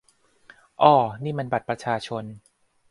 [0.81, 2.23] อ่อ นี่มันบัตรประชาชน